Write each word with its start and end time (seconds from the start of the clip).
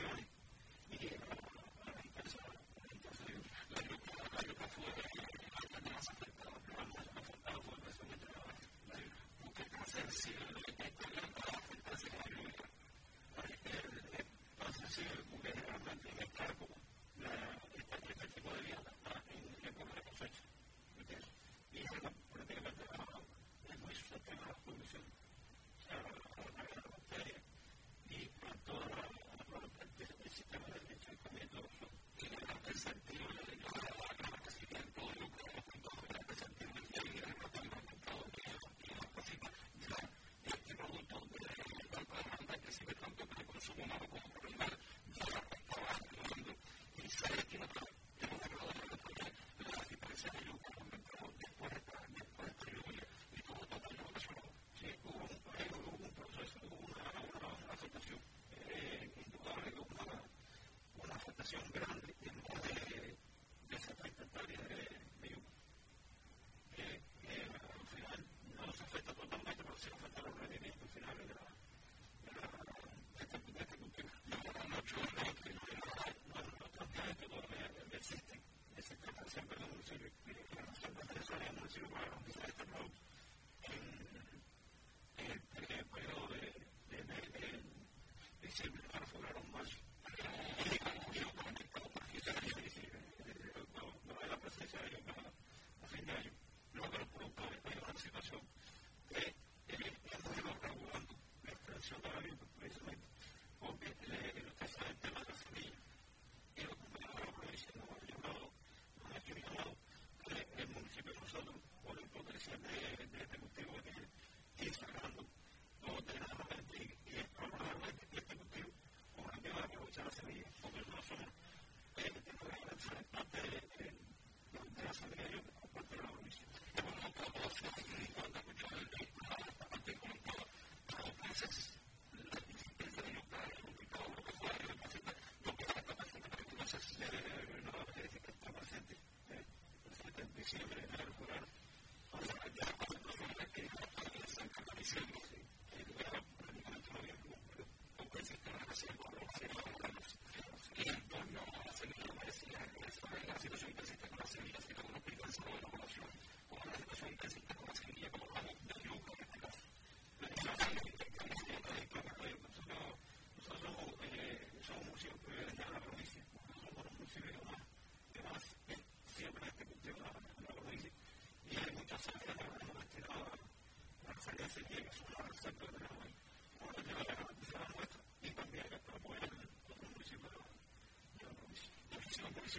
opportunity. 0.00 0.25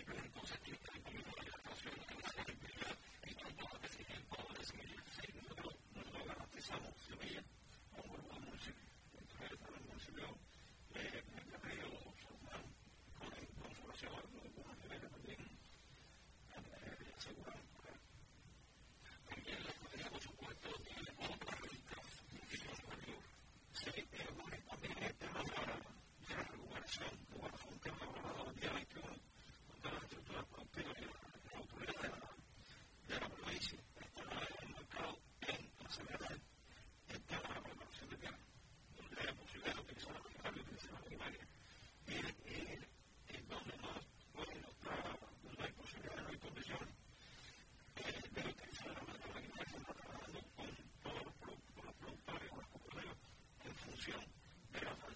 particular 0.05 0.26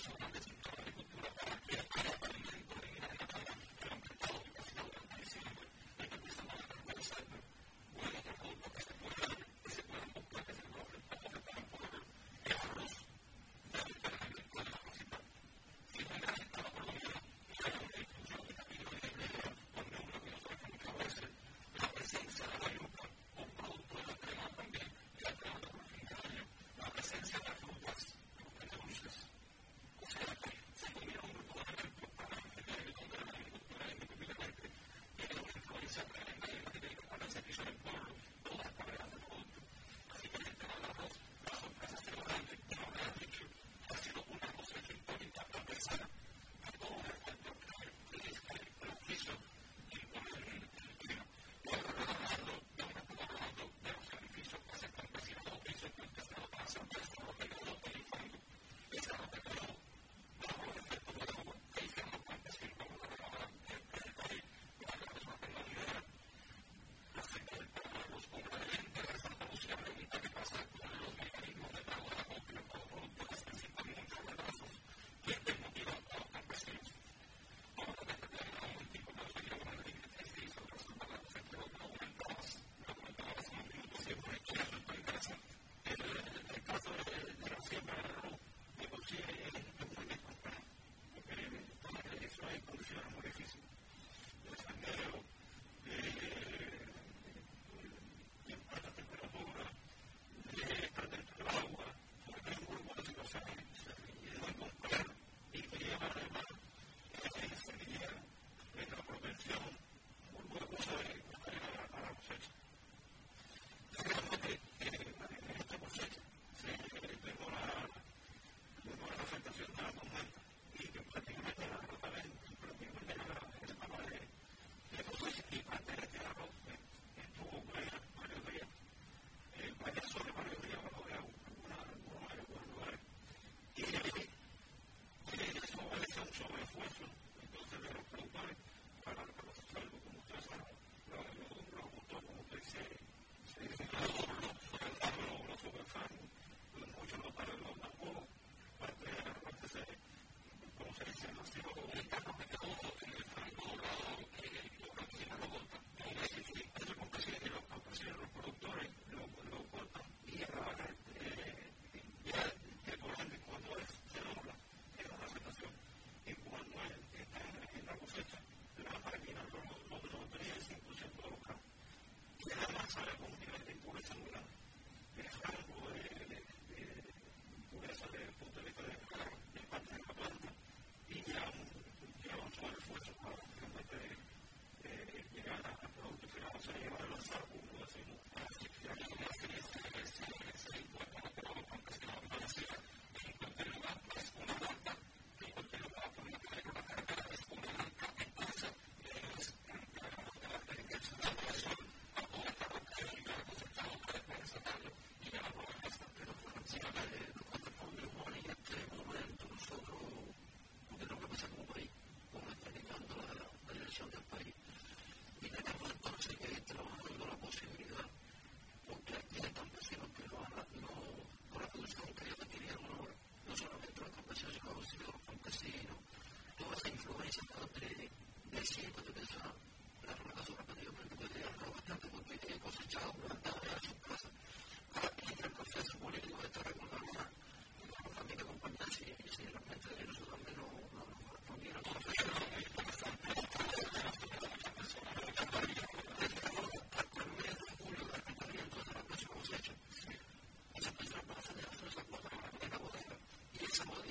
personalmente 0.00 0.49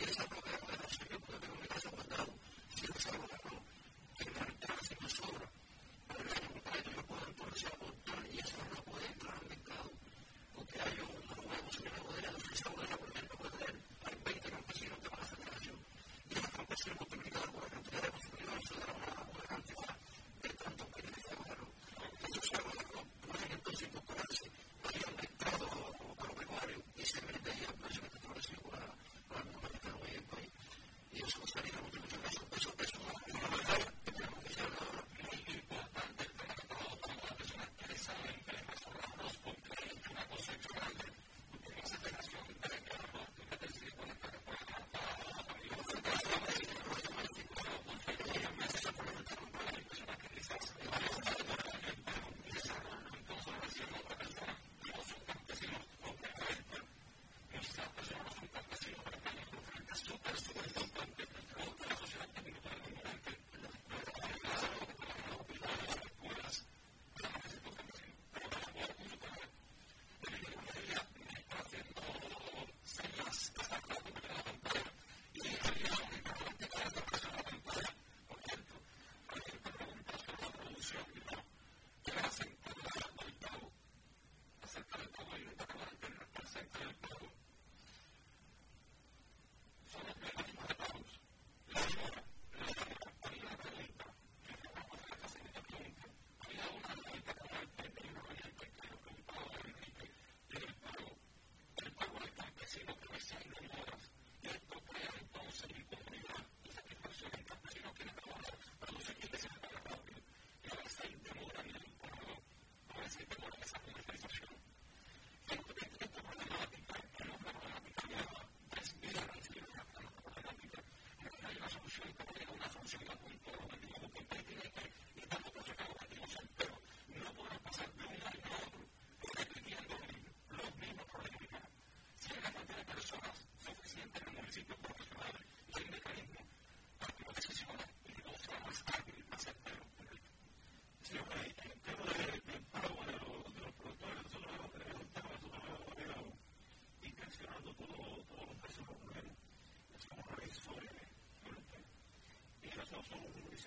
is 0.07 0.17
a 0.19 0.23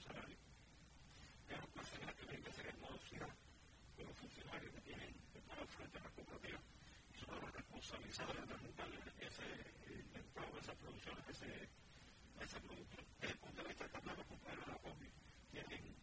salario. 0.02 0.38
Pero 1.48 1.62
la 1.76 1.84
señora 1.84 2.14
que 2.16 2.24
tiene 2.28 2.44
que 2.44 2.52
ser 2.54 2.72
morosidad 2.78 3.36
con 3.96 4.06
los 4.08 4.16
funcionarios 4.18 4.74
que 4.76 4.82
tienen 4.82 5.14
que 5.34 5.42
pagar 5.42 5.68
frente 5.68 5.98
a 6.00 6.04
la 6.04 6.10
cooperativa 6.12 6.62
son 7.20 7.42
los 7.42 7.52
responsabilizados 7.54 8.36
de 8.40 8.48
preguntarle 8.56 8.98
ese 9.20 9.46
el 10.16 10.26
pago 10.34 10.54
de 10.56 10.62
esa 10.62 10.76
producción, 10.76 11.16
ese, 11.30 11.68
ese 12.42 12.60
producto. 12.62 12.98
Desde 13.20 13.34
el 13.34 13.40
punto 13.40 13.62
de 13.64 13.68
vista 13.68 13.84
de 13.86 14.16
los 14.16 14.28
compañeros 14.28 14.66
de 14.66 14.72
la 14.72 14.78
COVID, 14.80 15.12
tienen 15.52 15.99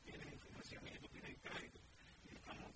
a 0.74 0.81
mí, 0.81 0.90
crédito. 1.09 1.50
Y 2.24 2.35
estamos 2.35 2.72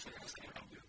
Joseph 0.00 0.14
has 0.56 0.79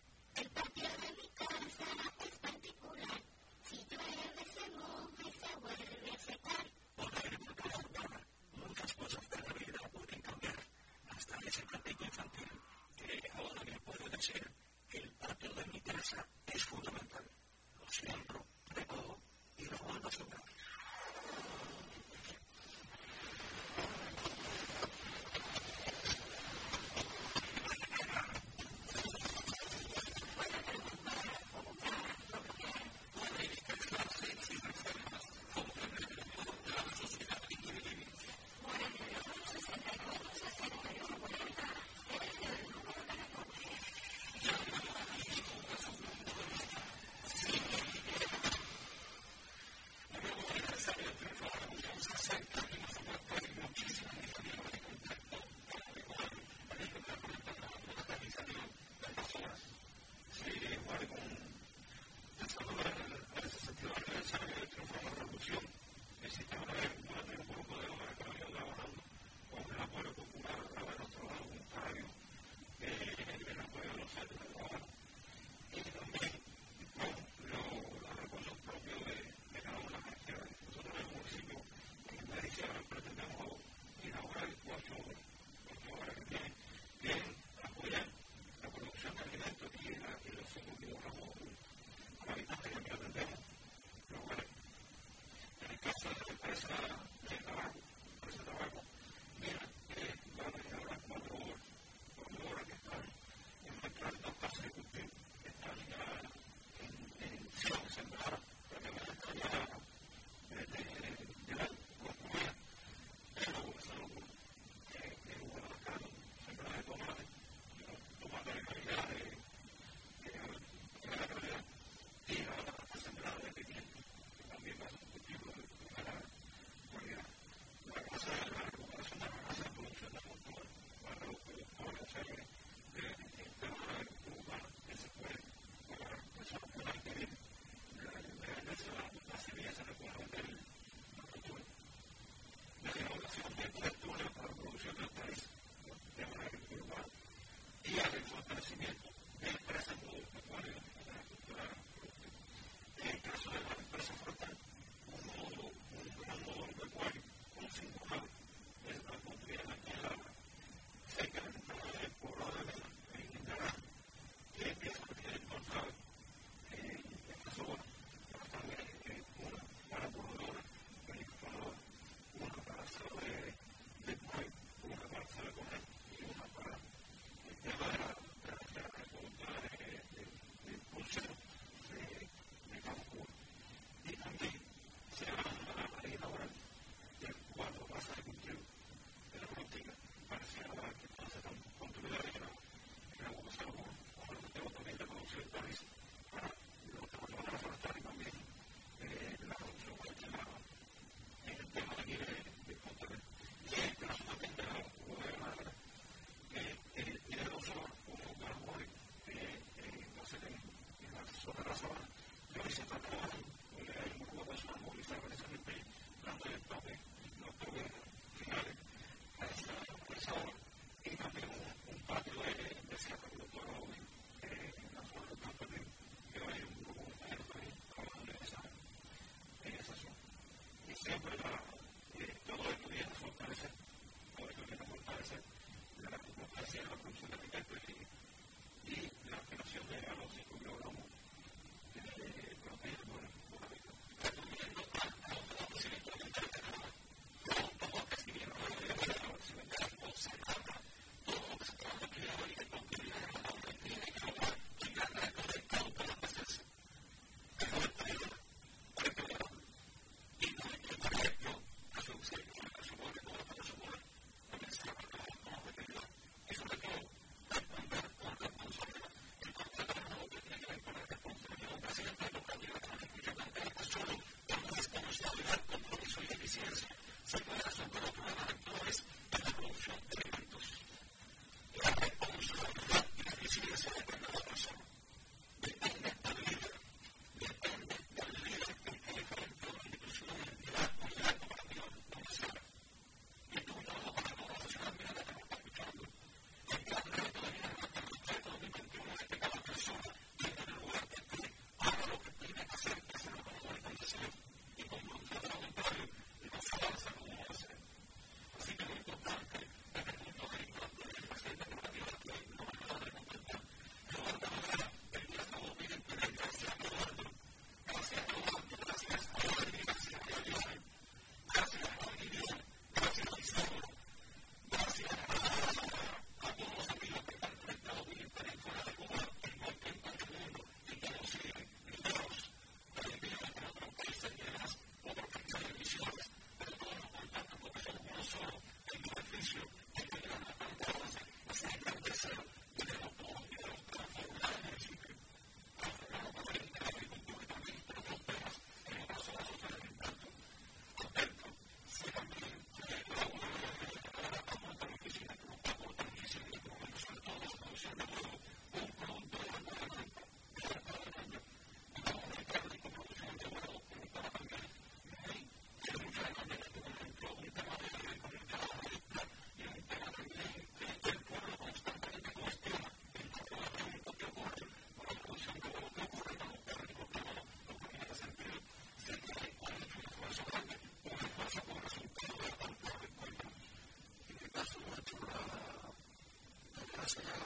That's 387.16 387.32
the 387.34 387.40
guy. 387.40 387.41